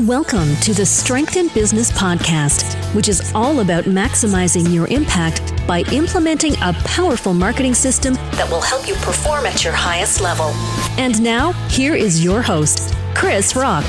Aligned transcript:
Welcome 0.00 0.56
to 0.56 0.74
the 0.74 0.84
Strength 0.84 1.36
in 1.36 1.46
Business 1.54 1.92
podcast, 1.92 2.74
which 2.96 3.08
is 3.08 3.32
all 3.32 3.60
about 3.60 3.84
maximizing 3.84 4.74
your 4.74 4.88
impact 4.88 5.64
by 5.68 5.82
implementing 5.92 6.54
a 6.54 6.72
powerful 6.84 7.32
marketing 7.32 7.74
system 7.74 8.14
that 8.32 8.50
will 8.50 8.60
help 8.60 8.88
you 8.88 8.94
perform 8.94 9.46
at 9.46 9.62
your 9.62 9.72
highest 9.72 10.20
level. 10.20 10.46
And 10.98 11.22
now, 11.22 11.52
here 11.68 11.94
is 11.94 12.24
your 12.24 12.42
host, 12.42 12.92
Chris 13.14 13.54
Rock. 13.54 13.84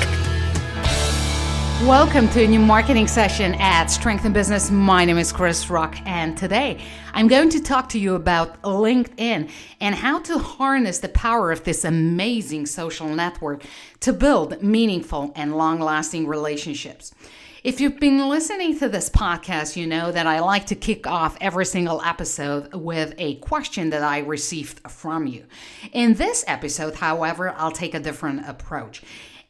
Welcome 1.82 2.30
to 2.30 2.42
a 2.42 2.48
new 2.48 2.58
marketing 2.58 3.06
session 3.06 3.54
at 3.56 3.88
Strength 3.88 4.24
in 4.24 4.32
Business. 4.32 4.70
My 4.70 5.04
name 5.04 5.18
is 5.18 5.30
Chris 5.30 5.68
Rock, 5.68 5.94
and 6.06 6.34
today 6.34 6.80
I'm 7.12 7.28
going 7.28 7.50
to 7.50 7.60
talk 7.60 7.90
to 7.90 7.98
you 7.98 8.14
about 8.14 8.60
LinkedIn 8.62 9.50
and 9.78 9.94
how 9.94 10.20
to 10.20 10.38
harness 10.38 11.00
the 11.00 11.10
power 11.10 11.52
of 11.52 11.64
this 11.64 11.84
amazing 11.84 12.64
social 12.64 13.08
network 13.08 13.62
to 14.00 14.14
build 14.14 14.62
meaningful 14.62 15.32
and 15.36 15.58
long 15.58 15.78
lasting 15.78 16.26
relationships. 16.26 17.14
If 17.62 17.78
you've 17.78 18.00
been 18.00 18.26
listening 18.26 18.78
to 18.78 18.88
this 18.88 19.10
podcast, 19.10 19.76
you 19.76 19.86
know 19.86 20.10
that 20.10 20.26
I 20.26 20.40
like 20.40 20.66
to 20.66 20.74
kick 20.74 21.06
off 21.06 21.36
every 21.42 21.66
single 21.66 22.00
episode 22.00 22.72
with 22.72 23.12
a 23.18 23.34
question 23.36 23.90
that 23.90 24.02
I 24.02 24.20
received 24.20 24.80
from 24.90 25.26
you. 25.26 25.44
In 25.92 26.14
this 26.14 26.42
episode, 26.48 26.94
however, 26.94 27.50
I'll 27.50 27.70
take 27.70 27.92
a 27.92 28.00
different 28.00 28.48
approach. 28.48 29.02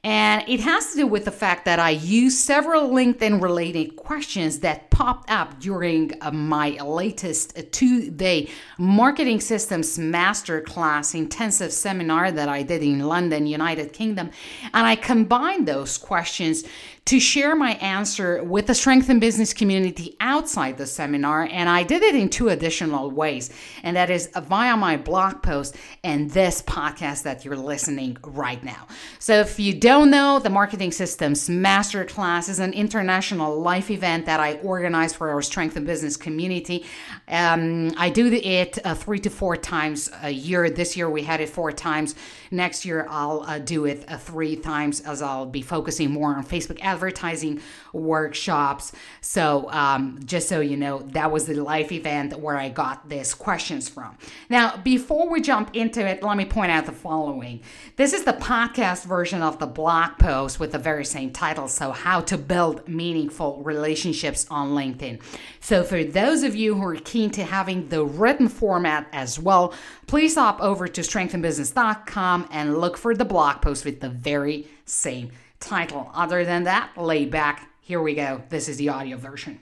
And 0.07 0.45
it 0.47 0.61
has 0.61 0.93
to 0.93 0.99
do 0.99 1.07
with 1.09 1.25
the 1.25 1.33
fact 1.33 1.65
that 1.65 1.81
I 1.81 1.91
used 1.91 2.39
several 2.39 2.91
LinkedIn 2.91 3.43
related 3.43 3.97
questions 3.97 4.61
that 4.61 4.89
popped 4.93 5.29
up 5.29 5.59
during 5.59 6.13
uh, 6.21 6.31
my 6.31 6.81
latest 6.81 7.73
two 7.73 8.13
day 8.13 8.49
marketing 8.79 9.41
systems 9.41 9.99
masterclass 9.99 11.13
intensive 11.17 11.73
seminar 11.73 12.31
that 12.31 12.49
I 12.49 12.63
did 12.63 12.85
in 12.85 13.01
London, 13.01 13.49
United 13.49 13.93
Kingdom. 13.93 14.31
And 14.73 14.87
I 14.87 14.95
combined 14.95 15.67
those 15.67 15.99
questions 15.99 16.63
to 17.07 17.21
share 17.21 17.55
my 17.55 17.75
answer 17.75 18.43
with 18.43 18.67
the 18.67 18.75
Strength 18.75 19.09
in 19.09 19.21
Business 19.21 19.55
community 19.55 20.17
outside 20.19 20.77
the 20.77 20.87
seminar. 20.87 21.49
And 21.53 21.69
I 21.69 21.85
did 21.85 22.03
it 22.03 22.17
in 22.17 22.29
two 22.29 22.49
additional 22.49 23.13
ways, 23.13 23.51
and 23.85 23.97
that 23.97 24.11
is 24.11 24.29
via 24.37 24.77
my 24.77 24.97
blog 24.97 25.41
post 25.41 25.77
and 26.03 26.29
this 26.31 26.63
podcast 26.63 27.23
that 27.23 27.45
you're 27.45 27.57
listening 27.57 28.17
right 28.25 28.63
now. 28.65 28.89
So 29.21 29.39
if 29.39 29.61
you 29.61 29.73
don't 29.73 30.11
know, 30.11 30.41
the 30.41 30.51
Marketing 30.51 30.91
Systems 30.91 31.49
Masterclass 31.49 32.49
is 32.49 32.59
an 32.59 32.73
international 32.73 33.61
life 33.61 33.89
event 33.89 34.27
that 34.27 34.41
I 34.41 34.55
organize 34.55 35.15
for 35.15 35.31
our 35.31 35.43
Strength 35.43 35.77
in 35.77 35.85
Business 35.85 36.17
community. 36.17 36.85
Um, 37.29 37.93
I 37.97 38.11
do 38.11 38.33
it 38.33 38.79
uh, 38.85 38.97
three 38.97 39.21
to 39.21 39.31
four 39.31 39.57
times 39.57 40.11
a 40.23 40.31
year. 40.31 40.69
This 40.71 40.97
year 40.97 41.09
we 41.09 41.23
had 41.23 41.41
it 41.41 41.51
four 41.51 41.71
times. 41.71 42.17
Next 42.51 42.85
year 42.85 43.07
I'll 43.09 43.43
uh, 43.43 43.61
do 43.61 43.85
it 43.85 44.05
uh, 44.09 44.19
three 44.19 44.57
times 44.57 45.03
as 45.03 45.23
I'll 45.23 45.47
be 45.47 45.63
focusing 45.63 46.11
more 46.11 46.35
on 46.35 46.45
Facebook 46.45 46.81
advertising 46.97 47.61
workshops. 47.93 48.93
So, 49.21 49.71
um, 49.71 50.19
just 50.25 50.49
so 50.49 50.61
you 50.61 50.79
know, 50.79 51.01
that 51.13 51.31
was 51.31 51.47
the 51.47 51.55
live 51.55 51.93
event 51.93 52.39
where 52.41 52.57
I 52.57 52.71
got 52.71 53.09
these 53.09 53.35
questions 53.35 53.87
from. 53.87 54.17
Now, 54.49 54.79
before 54.79 55.29
we 55.29 55.43
jump 55.43 55.77
into 55.77 56.07
it, 56.07 56.23
let 56.23 56.39
me 56.39 56.47
point 56.47 56.73
out 56.73 56.87
the 56.87 56.93
following. 56.93 57.61
This 57.97 58.15
is 58.15 58.25
the 58.25 58.33
podcast 58.33 59.05
version 59.05 59.43
of 59.43 59.59
the 59.59 59.67
blog 59.67 60.19
post 60.19 60.59
with 60.59 60.73
the 60.73 60.79
very 60.79 61.05
same 61.05 61.33
title. 61.33 61.69
So, 61.69 61.93
How 61.93 62.23
to 62.23 62.39
Build 62.39 62.89
Meaningful 62.89 63.63
Relationships 63.63 64.47
on 64.51 64.71
LinkedIn. 64.71 65.21
So, 65.61 65.83
for 65.83 66.03
those 66.03 66.43
of 66.43 66.57
you 66.57 66.75
who 66.77 66.85
are 66.85 66.97
keen 66.97 67.31
to 67.33 67.45
having 67.45 67.89
the 67.89 68.05
written 68.05 68.49
format 68.49 69.07
as 69.13 69.39
well, 69.39 69.75
please 70.07 70.35
hop 70.35 70.63
over 70.63 70.89
to 70.89 71.03
strengthinbusiness.com 71.03 72.49
and 72.51 72.79
look 72.79 72.97
for 72.97 73.15
the 73.15 73.25
blog 73.27 73.61
post 73.61 73.85
with 73.85 74.01
the 74.01 74.09
very 74.09 74.67
same 74.87 75.31
title. 75.61 76.11
Other 76.15 76.45
than 76.45 76.65
that, 76.65 76.97
lay 76.97 77.25
back. 77.25 77.71
Here 77.81 78.01
we 78.01 78.15
go. 78.15 78.43
This 78.49 78.69
is 78.69 78.77
the 78.77 78.89
audio 78.89 79.17
version. 79.17 79.61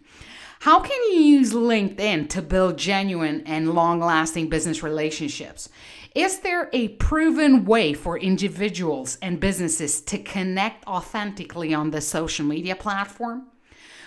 How 0.60 0.80
can 0.80 0.98
you 1.12 1.20
use 1.20 1.52
LinkedIn 1.52 2.30
to 2.30 2.40
build 2.40 2.78
genuine 2.78 3.42
and 3.44 3.74
long 3.74 4.00
lasting 4.00 4.48
business 4.48 4.82
relationships? 4.82 5.68
Is 6.14 6.38
there 6.38 6.70
a 6.72 6.88
proven 6.88 7.64
way 7.64 7.92
for 7.92 8.18
individuals 8.18 9.18
and 9.20 9.40
businesses 9.40 10.00
to 10.02 10.18
connect 10.18 10.86
authentically 10.86 11.74
on 11.74 11.90
the 11.90 12.00
social 12.00 12.46
media 12.46 12.76
platform? 12.76 13.48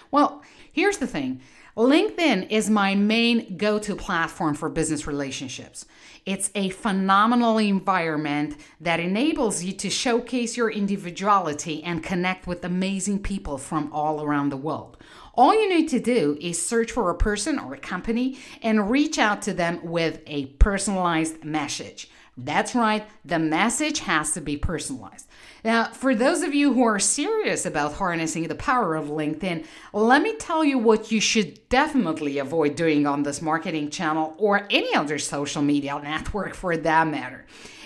Well, 0.09 0.41
here's 0.71 0.97
the 0.97 1.05
thing 1.05 1.41
LinkedIn 1.75 2.49
is 2.49 2.71
my 2.71 2.95
main 2.95 3.55
go 3.55 3.77
to 3.77 3.95
platform 3.95 4.55
for 4.55 4.67
business 4.67 5.05
relationships. 5.05 5.85
It's 6.27 6.51
a 6.55 6.71
phenomenal 6.71 7.57
environment 7.57 8.57
that 8.81 8.99
enables 8.99 9.63
you 9.63 9.71
to 9.71 9.89
showcase 9.89 10.57
your 10.57 10.69
individuality 10.69 11.81
and 11.81 12.03
connect 12.03 12.47
with 12.47 12.65
amazing 12.65 13.23
people 13.23 13.57
from 13.57 13.89
all 13.93 14.21
around 14.21 14.49
the 14.49 14.57
world. 14.57 14.97
All 15.35 15.53
you 15.53 15.69
need 15.69 15.87
to 15.87 16.01
do 16.01 16.37
is 16.41 16.61
search 16.61 16.91
for 16.91 17.09
a 17.09 17.15
person 17.15 17.57
or 17.57 17.75
a 17.75 17.79
company 17.79 18.37
and 18.61 18.91
reach 18.91 19.17
out 19.17 19.41
to 19.43 19.53
them 19.53 19.79
with 19.85 20.19
a 20.27 20.47
personalized 20.57 21.45
message. 21.45 22.09
That's 22.35 22.75
right, 22.75 23.07
the 23.23 23.39
message 23.39 23.99
has 23.99 24.33
to 24.33 24.41
be 24.41 24.57
personalized. 24.57 25.29
Now, 25.63 25.85
for 25.85 26.13
those 26.13 26.43
of 26.43 26.53
you 26.53 26.73
who 26.73 26.83
are 26.83 26.99
serious 26.99 27.65
about 27.65 27.93
harnessing 27.93 28.47
the 28.47 28.55
power 28.55 28.95
of 28.95 29.07
LinkedIn, 29.07 29.65
let 29.93 30.21
me 30.21 30.35
tell 30.35 30.63
you 30.63 30.77
what 30.77 31.11
you 31.11 31.19
should 31.19 31.67
definitely 31.69 32.37
avoid 32.37 32.75
doing 32.75 33.07
on 33.07 33.23
this 33.23 33.41
marketing 33.41 33.89
channel 33.89 34.35
or 34.37 34.67
any 34.69 34.93
other 34.95 35.17
social 35.17 35.61
media 35.61 35.99
network 35.99 36.53
for 36.53 36.77
that 36.77 37.07
matter. 37.07 37.45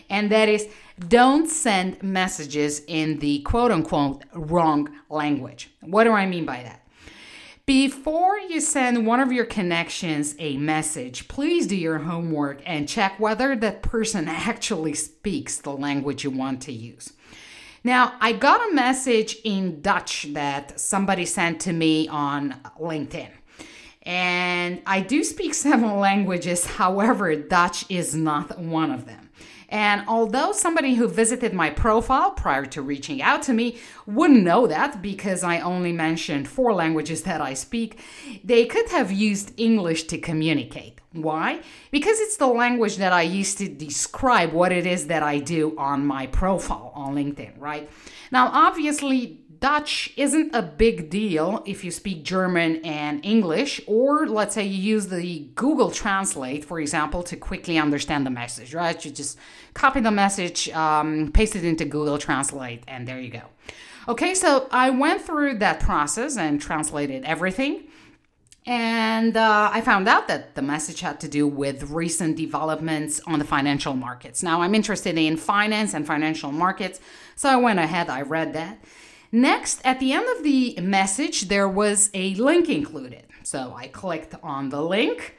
And 0.09 0.29
that 0.31 0.49
is 0.49 0.67
don't 1.07 1.47
send 1.49 2.03
messages 2.03 2.81
in 2.87 3.19
the 3.19 3.39
quote 3.39 3.71
unquote 3.71 4.25
wrong 4.33 4.89
language. 5.09 5.69
What 5.79 6.03
do 6.03 6.11
I 6.11 6.25
mean 6.25 6.45
by 6.45 6.63
that? 6.63 6.81
Before 7.65 8.37
you 8.37 8.59
send 8.59 9.07
one 9.07 9.21
of 9.21 9.31
your 9.31 9.45
connections 9.45 10.35
a 10.39 10.57
message, 10.57 11.29
please 11.29 11.67
do 11.67 11.75
your 11.75 11.99
homework 11.99 12.61
and 12.65 12.89
check 12.89 13.19
whether 13.19 13.55
that 13.55 13.81
person 13.81 14.27
actually 14.27 14.93
speaks 14.93 15.57
the 15.57 15.71
language 15.71 16.23
you 16.23 16.31
want 16.31 16.61
to 16.63 16.73
use. 16.73 17.13
Now, 17.83 18.13
I 18.21 18.33
got 18.33 18.69
a 18.69 18.73
message 18.75 19.37
in 19.43 19.81
Dutch 19.81 20.27
that 20.33 20.79
somebody 20.79 21.25
sent 21.25 21.61
to 21.61 21.73
me 21.73 22.07
on 22.07 22.59
LinkedIn. 22.79 23.29
And 24.03 24.81
I 24.85 25.01
do 25.01 25.23
speak 25.23 25.53
several 25.55 25.97
languages, 25.97 26.65
however, 26.65 27.35
Dutch 27.35 27.85
is 27.89 28.15
not 28.15 28.59
one 28.59 28.91
of 28.91 29.05
them. 29.05 29.30
And 29.71 30.03
although 30.07 30.51
somebody 30.51 30.95
who 30.95 31.07
visited 31.07 31.53
my 31.53 31.69
profile 31.69 32.31
prior 32.31 32.65
to 32.65 32.81
reaching 32.81 33.21
out 33.21 33.41
to 33.43 33.53
me 33.53 33.79
wouldn't 34.05 34.43
know 34.43 34.67
that 34.67 35.01
because 35.01 35.43
I 35.43 35.61
only 35.61 35.93
mentioned 35.93 36.49
four 36.49 36.73
languages 36.73 37.23
that 37.23 37.39
I 37.39 37.53
speak, 37.53 37.99
they 38.43 38.65
could 38.65 38.89
have 38.89 39.11
used 39.11 39.53
English 39.57 40.03
to 40.03 40.17
communicate. 40.17 40.99
Why? 41.13 41.61
Because 41.89 42.19
it's 42.19 42.37
the 42.37 42.47
language 42.47 42.97
that 42.97 43.13
I 43.13 43.21
use 43.21 43.55
to 43.55 43.67
describe 43.67 44.51
what 44.51 44.71
it 44.73 44.85
is 44.85 45.07
that 45.07 45.23
I 45.23 45.39
do 45.39 45.75
on 45.77 46.05
my 46.05 46.27
profile 46.27 46.91
on 46.93 47.15
LinkedIn, 47.15 47.53
right? 47.57 47.89
Now, 48.31 48.49
obviously, 48.53 49.41
Dutch 49.61 50.11
isn't 50.17 50.55
a 50.55 50.63
big 50.63 51.11
deal 51.11 51.61
if 51.67 51.83
you 51.83 51.91
speak 51.91 52.23
German 52.23 52.83
and 52.83 53.23
English, 53.23 53.79
or 53.85 54.25
let's 54.25 54.55
say 54.55 54.65
you 54.65 54.95
use 54.95 55.07
the 55.07 55.51
Google 55.53 55.91
Translate, 55.91 56.65
for 56.65 56.79
example, 56.79 57.21
to 57.21 57.37
quickly 57.37 57.77
understand 57.77 58.25
the 58.25 58.31
message, 58.31 58.73
right? 58.73 59.05
You 59.05 59.11
just 59.11 59.37
copy 59.75 59.99
the 59.99 60.09
message, 60.09 60.67
um, 60.69 61.31
paste 61.31 61.55
it 61.55 61.63
into 61.63 61.85
Google 61.85 62.17
Translate, 62.17 62.83
and 62.87 63.07
there 63.07 63.21
you 63.21 63.29
go. 63.29 63.43
Okay, 64.07 64.33
so 64.33 64.67
I 64.71 64.89
went 64.89 65.21
through 65.21 65.59
that 65.59 65.79
process 65.79 66.37
and 66.37 66.59
translated 66.59 67.23
everything. 67.23 67.83
And 68.65 69.37
uh, 69.37 69.69
I 69.71 69.81
found 69.81 70.07
out 70.07 70.27
that 70.27 70.55
the 70.55 70.63
message 70.63 71.01
had 71.01 71.19
to 71.19 71.27
do 71.27 71.47
with 71.47 71.91
recent 71.91 72.35
developments 72.35 73.21
on 73.27 73.37
the 73.37 73.45
financial 73.45 73.93
markets. 73.93 74.41
Now, 74.41 74.63
I'm 74.63 74.73
interested 74.73 75.19
in 75.19 75.37
finance 75.37 75.93
and 75.93 76.05
financial 76.05 76.51
markets, 76.51 76.99
so 77.35 77.47
I 77.47 77.57
went 77.57 77.77
ahead, 77.77 78.09
I 78.09 78.23
read 78.23 78.53
that. 78.53 78.83
Next, 79.31 79.81
at 79.85 79.99
the 79.99 80.11
end 80.11 80.27
of 80.37 80.43
the 80.43 80.77
message, 80.81 81.47
there 81.47 81.69
was 81.69 82.09
a 82.13 82.35
link 82.35 82.69
included. 82.69 83.25
So 83.43 83.73
I 83.75 83.87
clicked 83.87 84.35
on 84.43 84.69
the 84.69 84.81
link 84.81 85.37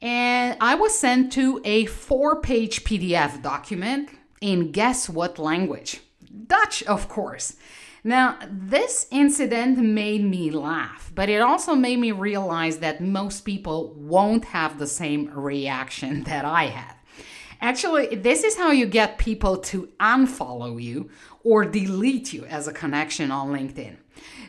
and 0.00 0.56
I 0.60 0.74
was 0.74 0.98
sent 0.98 1.32
to 1.32 1.60
a 1.64 1.86
four 1.86 2.40
page 2.40 2.84
PDF 2.84 3.42
document 3.42 4.10
in 4.40 4.72
guess 4.72 5.08
what 5.08 5.38
language? 5.38 6.00
Dutch, 6.46 6.82
of 6.84 7.08
course. 7.08 7.56
Now, 8.04 8.38
this 8.48 9.06
incident 9.10 9.78
made 9.78 10.22
me 10.22 10.50
laugh, 10.50 11.10
but 11.14 11.28
it 11.28 11.40
also 11.40 11.74
made 11.74 11.98
me 11.98 12.12
realize 12.12 12.78
that 12.78 13.00
most 13.00 13.40
people 13.40 13.94
won't 13.94 14.44
have 14.46 14.78
the 14.78 14.86
same 14.86 15.28
reaction 15.34 16.22
that 16.24 16.44
I 16.44 16.66
had. 16.66 16.95
Actually, 17.60 18.14
this 18.16 18.44
is 18.44 18.56
how 18.56 18.70
you 18.70 18.86
get 18.86 19.18
people 19.18 19.56
to 19.56 19.88
unfollow 19.98 20.82
you 20.82 21.10
or 21.42 21.64
delete 21.64 22.32
you 22.32 22.44
as 22.46 22.68
a 22.68 22.72
connection 22.72 23.30
on 23.30 23.52
LinkedIn. 23.52 23.96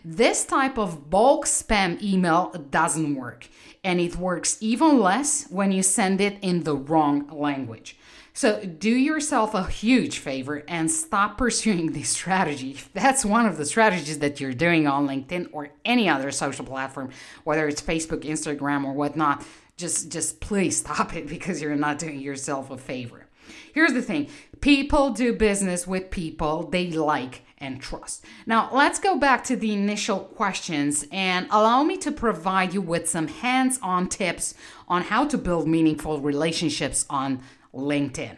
This 0.03 0.45
type 0.45 0.77
of 0.77 1.09
bulk 1.09 1.45
spam 1.45 2.01
email 2.01 2.51
doesn't 2.69 3.15
work, 3.15 3.47
and 3.83 3.99
it 3.99 4.15
works 4.15 4.57
even 4.61 4.99
less 4.99 5.49
when 5.49 5.71
you 5.71 5.83
send 5.83 6.21
it 6.21 6.37
in 6.41 6.63
the 6.63 6.75
wrong 6.75 7.27
language. 7.29 7.97
So, 8.33 8.63
do 8.63 8.91
yourself 8.91 9.55
a 9.55 9.63
huge 9.65 10.19
favor 10.19 10.63
and 10.67 10.91
stop 10.91 11.39
pursuing 11.39 11.93
this 11.93 12.09
strategy. 12.09 12.69
If 12.69 12.93
that's 12.93 13.25
one 13.25 13.47
of 13.47 13.57
the 13.57 13.65
strategies 13.65 14.19
that 14.19 14.39
you're 14.39 14.53
doing 14.53 14.85
on 14.85 15.07
LinkedIn 15.07 15.49
or 15.51 15.69
any 15.83 16.07
other 16.07 16.29
social 16.29 16.63
platform, 16.63 17.09
whether 17.45 17.67
it's 17.67 17.81
Facebook, 17.81 18.21
Instagram, 18.21 18.85
or 18.85 18.93
whatnot. 18.93 19.43
Just, 19.77 20.11
just 20.11 20.39
please 20.39 20.77
stop 20.77 21.15
it 21.15 21.27
because 21.35 21.61
you're 21.61 21.75
not 21.75 21.99
doing 21.99 22.19
yourself 22.19 22.69
a 22.69 22.77
favor. 22.77 23.27
Here's 23.73 23.93
the 23.93 24.01
thing 24.01 24.27
people 24.59 25.11
do 25.11 25.33
business 25.33 25.87
with 25.87 26.11
people 26.11 26.67
they 26.69 26.91
like 26.91 27.43
and 27.59 27.81
trust. 27.81 28.23
Now, 28.45 28.69
let's 28.71 28.99
go 28.99 29.17
back 29.17 29.43
to 29.45 29.55
the 29.55 29.73
initial 29.73 30.19
questions 30.19 31.05
and 31.11 31.47
allow 31.49 31.83
me 31.83 31.97
to 31.97 32.11
provide 32.11 32.73
you 32.73 32.81
with 32.81 33.09
some 33.09 33.27
hands 33.27 33.79
on 33.81 34.09
tips 34.09 34.53
on 34.87 35.03
how 35.03 35.25
to 35.25 35.37
build 35.37 35.67
meaningful 35.67 36.19
relationships 36.19 37.05
on 37.09 37.41
LinkedIn. 37.73 38.37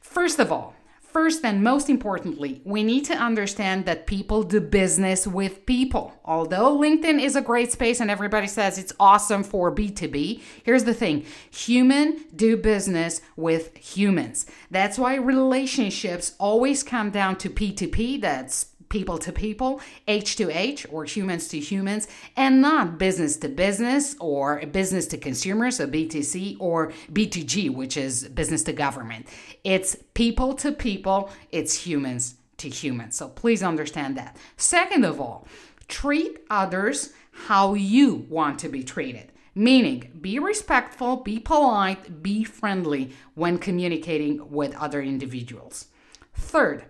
First 0.00 0.38
of 0.38 0.52
all, 0.52 0.74
First 1.14 1.44
and 1.44 1.62
most 1.62 1.88
importantly, 1.88 2.60
we 2.64 2.82
need 2.82 3.04
to 3.04 3.14
understand 3.14 3.86
that 3.86 4.08
people 4.08 4.42
do 4.42 4.60
business 4.60 5.28
with 5.28 5.64
people. 5.64 6.12
Although 6.24 6.76
LinkedIn 6.76 7.22
is 7.22 7.36
a 7.36 7.40
great 7.40 7.70
space 7.70 8.00
and 8.00 8.10
everybody 8.10 8.48
says 8.48 8.78
it's 8.78 8.92
awesome 8.98 9.44
for 9.44 9.72
B2B, 9.72 10.42
here's 10.64 10.82
the 10.82 10.92
thing 10.92 11.24
human 11.52 12.24
do 12.34 12.56
business 12.56 13.20
with 13.36 13.76
humans. 13.76 14.46
That's 14.72 14.98
why 14.98 15.14
relationships 15.14 16.34
always 16.40 16.82
come 16.82 17.10
down 17.10 17.36
to 17.36 17.48
P2P, 17.48 18.20
that's 18.20 18.73
people 18.88 19.18
to 19.18 19.32
people, 19.32 19.80
H 20.08 20.36
to 20.36 20.50
H, 20.50 20.86
or 20.90 21.04
humans 21.04 21.48
to 21.48 21.58
humans, 21.58 22.08
and 22.36 22.60
not 22.60 22.98
business 22.98 23.36
to 23.38 23.48
business 23.48 24.16
or 24.20 24.64
business 24.66 25.06
to 25.08 25.18
consumer, 25.18 25.70
so 25.70 25.86
B2C, 25.86 26.56
or 26.60 26.92
B2G, 27.12 27.74
which 27.74 27.96
is 27.96 28.28
business 28.28 28.62
to 28.64 28.72
government. 28.72 29.26
It's 29.64 29.96
people 30.14 30.54
to 30.54 30.72
people, 30.72 31.30
it's 31.50 31.74
humans 31.86 32.36
to 32.58 32.68
humans. 32.68 33.16
So 33.16 33.28
please 33.28 33.62
understand 33.62 34.16
that. 34.16 34.36
Second 34.56 35.04
of 35.04 35.20
all, 35.20 35.46
treat 35.88 36.38
others 36.50 37.12
how 37.32 37.74
you 37.74 38.26
want 38.28 38.58
to 38.60 38.68
be 38.68 38.82
treated. 38.82 39.32
Meaning, 39.56 40.18
be 40.20 40.38
respectful, 40.40 41.16
be 41.16 41.38
polite, 41.38 42.22
be 42.22 42.42
friendly 42.42 43.12
when 43.34 43.58
communicating 43.58 44.50
with 44.50 44.74
other 44.74 45.00
individuals. 45.00 45.86
Third, 46.34 46.86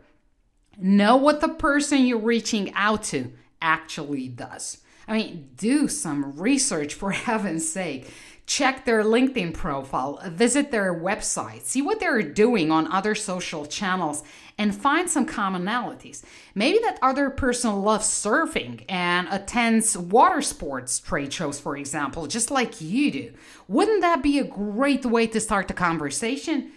Know 0.79 1.17
what 1.17 1.41
the 1.41 1.49
person 1.49 2.07
you're 2.07 2.19
reaching 2.19 2.73
out 2.75 3.03
to 3.05 3.33
actually 3.61 4.29
does. 4.29 4.79
I 5.07 5.17
mean, 5.17 5.51
do 5.57 5.89
some 5.89 6.37
research 6.39 6.95
for 6.95 7.11
heaven's 7.13 7.69
sake. 7.69 8.13
Check 8.47 8.85
their 8.85 9.03
LinkedIn 9.03 9.55
profile, 9.55 10.21
visit 10.27 10.71
their 10.71 10.95
website, 10.95 11.63
see 11.63 11.81
what 11.81 11.99
they're 11.99 12.21
doing 12.21 12.71
on 12.71 12.93
other 12.93 13.15
social 13.15 13.65
channels, 13.65 14.23
and 14.59 14.75
find 14.75 15.09
some 15.09 15.27
commonalities. 15.27 16.23
Maybe 16.55 16.79
that 16.81 16.99
other 17.01 17.31
person 17.31 17.83
loves 17.83 18.07
surfing 18.07 18.85
and 18.87 19.29
attends 19.31 19.97
water 19.97 20.43
sports 20.43 21.01
trade 21.01 21.33
shows, 21.33 21.59
for 21.59 21.75
example, 21.75 22.27
just 22.27 22.51
like 22.51 22.83
you 22.83 23.11
do. 23.11 23.33
Wouldn't 23.67 24.03
that 24.03 24.23
be 24.23 24.39
a 24.39 24.45
great 24.45 25.07
way 25.07 25.27
to 25.29 25.41
start 25.41 25.67
the 25.67 25.75
conversation? 25.75 26.71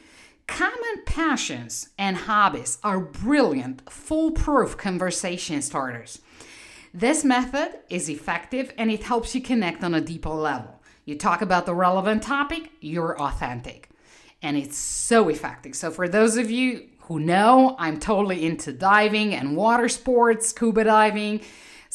Common 0.47 1.03
passions 1.05 1.89
and 1.97 2.15
hobbies 2.17 2.77
are 2.83 2.99
brilliant, 2.99 3.89
foolproof 3.91 4.77
conversation 4.77 5.61
starters. 5.61 6.21
This 6.93 7.23
method 7.23 7.79
is 7.89 8.09
effective 8.09 8.73
and 8.77 8.89
it 8.89 9.03
helps 9.03 9.35
you 9.35 9.41
connect 9.41 9.83
on 9.83 9.93
a 9.93 10.01
deeper 10.01 10.29
level. 10.29 10.81
You 11.05 11.17
talk 11.17 11.41
about 11.41 11.65
the 11.65 11.75
relevant 11.75 12.23
topic, 12.23 12.71
you're 12.81 13.21
authentic. 13.21 13.89
And 14.41 14.57
it's 14.57 14.77
so 14.77 15.29
effective. 15.29 15.75
So, 15.75 15.91
for 15.91 16.07
those 16.07 16.37
of 16.37 16.49
you 16.49 16.87
who 17.01 17.19
know, 17.19 17.75
I'm 17.79 17.99
totally 17.99 18.45
into 18.45 18.71
diving 18.71 19.33
and 19.33 19.55
water 19.55 19.89
sports, 19.89 20.49
scuba 20.49 20.83
diving. 20.83 21.41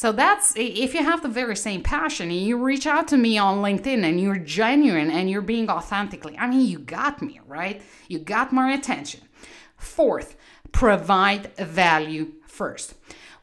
So 0.03 0.11
that's 0.11 0.53
if 0.57 0.93
you 0.93 1.01
have 1.01 1.23
the 1.23 1.29
very 1.29 1.55
same 1.55 1.81
passion 1.81 2.29
and 2.29 2.41
you 2.41 2.61
reach 2.61 2.85
out 2.85 3.07
to 3.07 3.15
me 3.15 3.37
on 3.37 3.59
LinkedIn 3.59 4.03
and 4.03 4.19
you're 4.19 4.35
genuine 4.35 5.09
and 5.09 5.29
you're 5.29 5.41
being 5.41 5.69
authentically, 5.69 6.37
I 6.37 6.45
mean, 6.45 6.67
you 6.67 6.79
got 6.79 7.21
me, 7.21 7.39
right? 7.47 7.81
You 8.09 8.19
got 8.19 8.51
my 8.51 8.73
attention. 8.73 9.21
Fourth, 9.77 10.35
provide 10.73 11.55
value 11.55 12.33
first. 12.45 12.95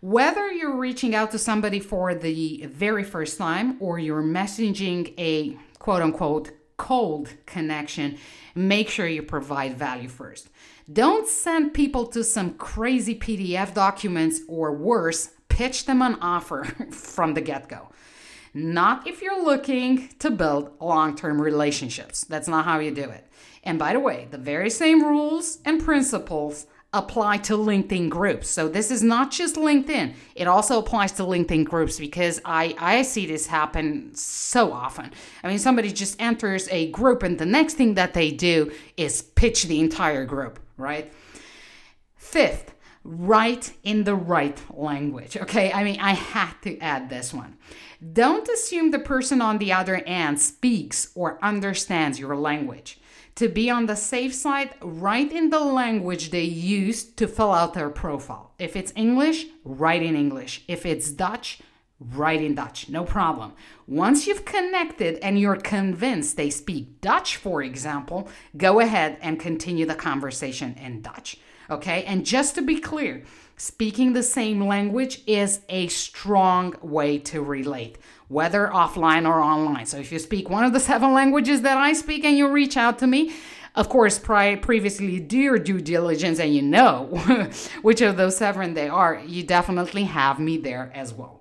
Whether 0.02 0.52
you're 0.52 0.76
reaching 0.76 1.14
out 1.14 1.30
to 1.30 1.38
somebody 1.38 1.80
for 1.80 2.14
the 2.14 2.66
very 2.66 3.04
first 3.04 3.38
time 3.38 3.78
or 3.80 3.98
you're 3.98 4.22
messaging 4.22 5.14
a 5.18 5.56
quote 5.78 6.02
unquote 6.02 6.50
cold 6.76 7.30
connection, 7.46 8.18
make 8.54 8.90
sure 8.90 9.06
you 9.06 9.22
provide 9.22 9.78
value 9.78 10.10
first. 10.10 10.50
Don't 10.92 11.26
send 11.26 11.72
people 11.72 12.04
to 12.08 12.22
some 12.22 12.52
crazy 12.52 13.14
PDF 13.14 13.72
documents 13.72 14.42
or 14.46 14.74
worse, 14.74 15.30
pitch 15.60 15.84
them 15.84 16.00
an 16.00 16.16
offer 16.22 16.64
from 16.90 17.34
the 17.34 17.40
get 17.42 17.68
go. 17.68 17.90
Not 18.54 19.06
if 19.06 19.20
you're 19.20 19.44
looking 19.44 20.08
to 20.18 20.30
build 20.30 20.72
long 20.80 21.14
term 21.14 21.38
relationships. 21.38 22.24
That's 22.24 22.48
not 22.48 22.64
how 22.64 22.78
you 22.78 22.90
do 22.90 23.10
it. 23.10 23.26
And 23.62 23.78
by 23.78 23.92
the 23.92 24.00
way, 24.00 24.26
the 24.30 24.38
very 24.38 24.70
same 24.70 25.04
rules 25.04 25.58
and 25.66 25.84
principles 25.84 26.66
apply 26.94 27.36
to 27.36 27.52
LinkedIn 27.58 28.08
groups. 28.08 28.48
So 28.48 28.68
this 28.68 28.90
is 28.90 29.02
not 29.02 29.30
just 29.30 29.56
LinkedIn. 29.56 30.14
It 30.34 30.48
also 30.48 30.78
applies 30.78 31.12
to 31.12 31.24
LinkedIn 31.24 31.66
groups 31.66 31.98
because 31.98 32.40
I 32.46 32.74
I 32.78 33.02
see 33.02 33.26
this 33.26 33.46
happen 33.46 34.14
so 34.14 34.72
often. 34.72 35.12
I 35.44 35.48
mean 35.48 35.58
somebody 35.58 35.92
just 35.92 36.18
enters 36.18 36.68
a 36.70 36.90
group 36.90 37.22
and 37.22 37.38
the 37.38 37.44
next 37.44 37.74
thing 37.74 37.94
that 37.96 38.14
they 38.14 38.30
do 38.30 38.72
is 38.96 39.20
pitch 39.20 39.64
the 39.64 39.78
entire 39.78 40.24
group, 40.24 40.58
right? 40.78 41.12
Fifth, 42.16 42.72
write 43.02 43.72
in 43.82 44.04
the 44.04 44.14
right 44.14 44.60
language. 44.70 45.36
Okay, 45.36 45.72
I 45.72 45.84
mean, 45.84 45.98
I 46.00 46.12
had 46.12 46.52
to 46.62 46.78
add 46.78 47.08
this 47.08 47.32
one. 47.32 47.56
Don't 48.12 48.48
assume 48.48 48.90
the 48.90 48.98
person 48.98 49.40
on 49.40 49.58
the 49.58 49.72
other 49.72 49.96
end 49.96 50.40
speaks 50.40 51.10
or 51.14 51.38
understands 51.42 52.18
your 52.18 52.36
language. 52.36 52.98
To 53.36 53.48
be 53.48 53.70
on 53.70 53.86
the 53.86 53.96
safe 53.96 54.34
side, 54.34 54.74
write 54.82 55.32
in 55.32 55.50
the 55.50 55.60
language 55.60 56.30
they 56.30 56.42
use 56.42 57.04
to 57.04 57.26
fill 57.26 57.52
out 57.52 57.74
their 57.74 57.88
profile. 57.88 58.52
If 58.58 58.76
it's 58.76 58.92
English, 58.96 59.46
write 59.64 60.02
in 60.02 60.14
English. 60.14 60.64
If 60.68 60.84
it's 60.84 61.10
Dutch, 61.10 61.60
write 62.00 62.42
in 62.42 62.54
Dutch, 62.54 62.88
no 62.88 63.04
problem. 63.04 63.52
Once 63.86 64.26
you've 64.26 64.44
connected 64.44 65.18
and 65.22 65.38
you're 65.38 65.56
convinced 65.56 66.36
they 66.36 66.50
speak 66.50 67.00
Dutch, 67.00 67.36
for 67.36 67.62
example, 67.62 68.28
go 68.56 68.80
ahead 68.80 69.16
and 69.22 69.40
continue 69.40 69.86
the 69.86 69.94
conversation 69.94 70.74
in 70.74 71.00
Dutch. 71.00 71.38
Okay, 71.70 72.02
and 72.04 72.26
just 72.26 72.56
to 72.56 72.62
be 72.62 72.80
clear, 72.80 73.22
speaking 73.56 74.12
the 74.12 74.24
same 74.24 74.66
language 74.66 75.22
is 75.26 75.60
a 75.68 75.86
strong 75.86 76.74
way 76.82 77.18
to 77.18 77.40
relate, 77.42 77.96
whether 78.26 78.66
offline 78.66 79.28
or 79.28 79.40
online. 79.40 79.86
So 79.86 79.98
if 79.98 80.10
you 80.10 80.18
speak 80.18 80.50
one 80.50 80.64
of 80.64 80.72
the 80.72 80.80
seven 80.80 81.12
languages 81.12 81.62
that 81.62 81.76
I 81.76 81.92
speak 81.92 82.24
and 82.24 82.36
you 82.36 82.50
reach 82.50 82.76
out 82.76 82.98
to 82.98 83.06
me, 83.06 83.32
of 83.76 83.88
course, 83.88 84.18
prior, 84.18 84.56
previously 84.56 85.20
do 85.20 85.38
your 85.38 85.58
due 85.60 85.80
diligence 85.80 86.40
and 86.40 86.52
you 86.52 86.62
know 86.62 87.04
which 87.82 88.00
of 88.00 88.16
those 88.16 88.36
seven 88.36 88.74
they 88.74 88.88
are, 88.88 89.22
you 89.24 89.44
definitely 89.44 90.04
have 90.04 90.40
me 90.40 90.56
there 90.56 90.90
as 90.92 91.14
well. 91.14 91.40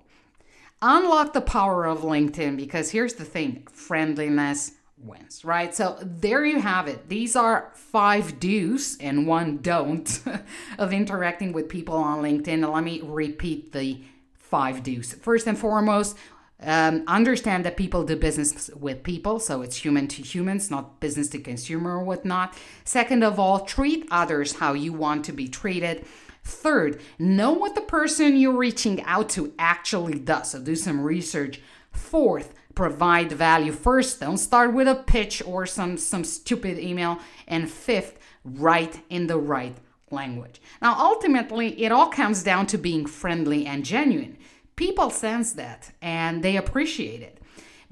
Unlock 0.80 1.32
the 1.32 1.40
power 1.40 1.86
of 1.86 2.02
LinkedIn 2.02 2.56
because 2.56 2.92
here's 2.92 3.14
the 3.14 3.24
thing 3.24 3.66
friendliness 3.72 4.72
wins, 5.02 5.44
right? 5.44 5.74
So 5.74 5.98
there 6.00 6.44
you 6.44 6.60
have 6.60 6.88
it. 6.88 7.08
These 7.08 7.36
are 7.36 7.72
five 7.74 8.40
do's 8.40 8.96
and 9.00 9.26
one 9.26 9.58
don't 9.58 10.22
of 10.78 10.92
interacting 10.92 11.52
with 11.52 11.68
people 11.68 11.96
on 11.96 12.22
LinkedIn. 12.22 12.72
Let 12.72 12.84
me 12.84 13.00
repeat 13.02 13.72
the 13.72 14.02
five 14.34 14.82
do's. 14.82 15.14
First 15.14 15.46
and 15.46 15.58
foremost, 15.58 16.16
um, 16.62 17.04
understand 17.06 17.64
that 17.64 17.76
people 17.76 18.04
do 18.04 18.16
business 18.16 18.68
with 18.76 19.02
people, 19.02 19.40
so 19.40 19.62
it's 19.62 19.76
human 19.76 20.08
to 20.08 20.22
humans, 20.22 20.70
not 20.70 21.00
business 21.00 21.28
to 21.28 21.38
consumer 21.38 21.98
or 21.98 22.04
whatnot. 22.04 22.54
Second 22.84 23.24
of 23.24 23.38
all, 23.38 23.60
treat 23.60 24.06
others 24.10 24.56
how 24.56 24.74
you 24.74 24.92
want 24.92 25.24
to 25.24 25.32
be 25.32 25.48
treated. 25.48 26.04
Third, 26.44 27.00
know 27.18 27.52
what 27.52 27.74
the 27.74 27.80
person 27.80 28.36
you're 28.36 28.56
reaching 28.56 29.02
out 29.04 29.30
to 29.30 29.54
actually 29.58 30.18
does, 30.18 30.50
so 30.50 30.60
do 30.60 30.76
some 30.76 31.00
research. 31.00 31.60
Fourth, 31.92 32.54
provide 32.74 33.32
value 33.32 33.72
first. 33.72 34.20
Don't 34.20 34.38
start 34.38 34.72
with 34.72 34.88
a 34.88 34.94
pitch 34.94 35.42
or 35.46 35.66
some, 35.66 35.96
some 35.96 36.24
stupid 36.24 36.78
email. 36.78 37.18
And 37.46 37.70
fifth, 37.70 38.18
write 38.44 39.02
in 39.08 39.26
the 39.26 39.38
right 39.38 39.76
language. 40.10 40.60
Now, 40.82 40.96
ultimately, 40.98 41.82
it 41.82 41.92
all 41.92 42.08
comes 42.08 42.42
down 42.42 42.66
to 42.68 42.78
being 42.78 43.06
friendly 43.06 43.66
and 43.66 43.84
genuine. 43.84 44.38
People 44.76 45.10
sense 45.10 45.52
that 45.52 45.92
and 46.00 46.42
they 46.42 46.56
appreciate 46.56 47.22
it. 47.22 47.40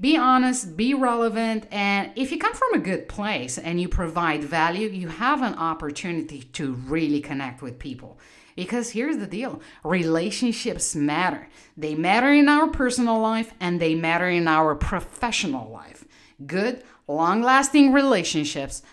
Be 0.01 0.15
honest, 0.15 0.77
be 0.77 0.93
relevant, 0.93 1.67
and 1.71 2.13
if 2.15 2.31
you 2.31 2.39
come 2.39 2.53
from 2.53 2.73
a 2.73 2.79
good 2.79 3.09
place 3.09 3.57
and 3.57 3.81
you 3.81 3.89
provide 3.89 4.41
value, 4.45 4.87
you 4.87 5.09
have 5.09 5.41
an 5.41 5.55
opportunity 5.55 6.43
to 6.53 6.71
really 6.71 7.19
connect 7.19 7.61
with 7.61 7.79
people. 7.79 8.17
Because 8.59 8.89
here's 8.89 9.15
the 9.15 9.25
deal 9.25 9.61
relationships 9.85 10.93
matter. 10.93 11.47
They 11.77 11.95
matter 11.95 12.29
in 12.33 12.49
our 12.49 12.67
personal 12.67 13.17
life 13.17 13.53
and 13.57 13.79
they 13.79 13.95
matter 13.95 14.27
in 14.27 14.49
our 14.49 14.75
professional 14.75 15.71
life. 15.71 16.03
Good, 16.45 16.83
long 17.07 17.41
lasting 17.41 17.93
relationships 17.93 18.83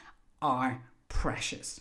are 0.40 0.82
precious. 1.08 1.80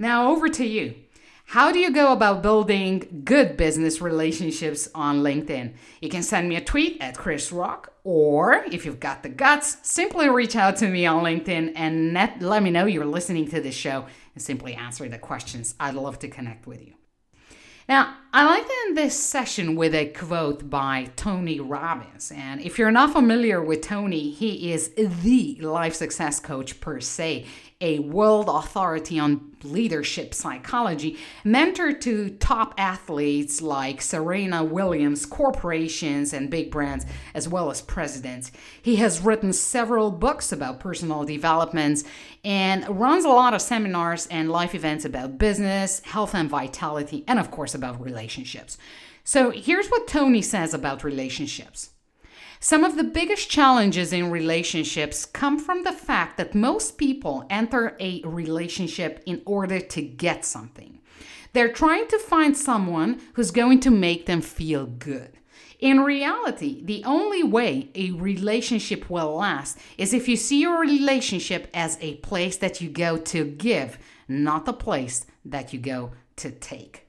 Now, 0.00 0.32
over 0.32 0.48
to 0.48 0.66
you. 0.66 0.96
How 1.44 1.70
do 1.70 1.78
you 1.78 1.92
go 1.92 2.12
about 2.12 2.42
building 2.42 3.22
good 3.24 3.56
business 3.56 4.00
relationships 4.00 4.88
on 4.92 5.22
LinkedIn? 5.22 5.74
You 6.00 6.08
can 6.08 6.24
send 6.24 6.48
me 6.48 6.56
a 6.56 6.64
tweet 6.64 7.00
at 7.00 7.16
Chris 7.16 7.52
Rock, 7.52 7.92
or 8.02 8.64
if 8.72 8.84
you've 8.84 8.98
got 8.98 9.22
the 9.22 9.28
guts, 9.28 9.76
simply 9.82 10.28
reach 10.28 10.56
out 10.56 10.74
to 10.78 10.88
me 10.88 11.06
on 11.06 11.22
LinkedIn 11.22 11.74
and 11.76 12.14
let, 12.14 12.62
me 12.64 12.70
know 12.70 12.86
you're 12.86 13.04
listening 13.04 13.46
to 13.50 13.60
this 13.60 13.76
show 13.76 14.06
and 14.34 14.42
simply 14.42 14.74
answer 14.74 15.08
the 15.08 15.18
questions. 15.18 15.76
I'd 15.78 15.94
love 15.94 16.18
to 16.18 16.28
connect 16.28 16.66
with 16.66 16.84
you. 16.84 16.94
Now, 17.92 18.16
I 18.34 18.46
like 18.46 18.66
to 18.66 18.72
end 18.86 18.96
this 18.96 19.18
session 19.22 19.76
with 19.76 19.94
a 19.94 20.06
quote 20.06 20.70
by 20.70 21.10
Tony 21.16 21.60
Robbins. 21.60 22.32
And 22.34 22.62
if 22.62 22.78
you're 22.78 22.90
not 22.90 23.12
familiar 23.12 23.62
with 23.62 23.82
Tony, 23.82 24.30
he 24.30 24.72
is 24.72 24.90
the 24.96 25.58
life 25.60 25.94
success 25.94 26.40
coach 26.40 26.80
per 26.80 26.98
se, 26.98 27.44
a 27.82 27.98
world 27.98 28.48
authority 28.48 29.18
on 29.18 29.52
leadership 29.64 30.32
psychology, 30.32 31.18
mentor 31.44 31.92
to 31.92 32.30
top 32.30 32.74
athletes 32.78 33.60
like 33.60 34.00
Serena 34.00 34.64
Williams, 34.64 35.26
corporations, 35.26 36.32
and 36.32 36.48
big 36.48 36.70
brands, 36.70 37.04
as 37.34 37.48
well 37.48 37.70
as 37.70 37.82
presidents. 37.82 38.50
He 38.80 38.96
has 38.96 39.20
written 39.20 39.52
several 39.52 40.10
books 40.10 40.52
about 40.52 40.80
personal 40.80 41.24
developments 41.24 42.04
and 42.44 42.88
runs 42.88 43.24
a 43.24 43.28
lot 43.28 43.52
of 43.52 43.60
seminars 43.60 44.26
and 44.28 44.50
life 44.50 44.74
events 44.74 45.04
about 45.04 45.38
business, 45.38 46.00
health 46.04 46.34
and 46.34 46.48
vitality, 46.48 47.24
and 47.28 47.38
of 47.38 47.50
course 47.50 47.74
about 47.74 48.00
relationships. 48.22 48.78
So 49.24 49.50
here's 49.50 49.88
what 49.88 50.06
Tony 50.06 50.42
says 50.42 50.74
about 50.74 51.04
relationships. 51.04 51.90
Some 52.60 52.84
of 52.84 52.96
the 52.96 53.04
biggest 53.04 53.50
challenges 53.50 54.12
in 54.12 54.30
relationships 54.30 55.26
come 55.26 55.58
from 55.58 55.82
the 55.82 55.92
fact 55.92 56.36
that 56.36 56.54
most 56.54 56.96
people 56.96 57.44
enter 57.50 57.96
a 57.98 58.22
relationship 58.24 59.20
in 59.26 59.42
order 59.44 59.80
to 59.80 60.00
get 60.00 60.44
something. 60.44 61.00
They're 61.52 61.72
trying 61.72 62.06
to 62.08 62.18
find 62.18 62.56
someone 62.56 63.20
who's 63.34 63.50
going 63.50 63.80
to 63.80 63.90
make 63.90 64.26
them 64.26 64.40
feel 64.40 64.86
good. 64.86 65.32
In 65.80 66.00
reality, 66.00 66.84
the 66.84 67.02
only 67.04 67.42
way 67.42 67.90
a 67.96 68.12
relationship 68.12 69.10
will 69.10 69.34
last 69.34 69.76
is 69.98 70.14
if 70.14 70.28
you 70.28 70.36
see 70.36 70.60
your 70.60 70.80
relationship 70.80 71.66
as 71.74 71.98
a 72.00 72.14
place 72.28 72.56
that 72.58 72.80
you 72.80 72.88
go 72.88 73.16
to 73.16 73.44
give, 73.44 73.98
not 74.28 74.68
a 74.68 74.72
place 74.72 75.26
that 75.44 75.72
you 75.72 75.80
go 75.80 76.12
to 76.36 76.52
take. 76.52 77.08